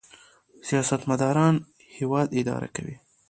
[0.67, 1.37] سیاستمدار
[1.97, 2.95] هیواد اداره کوي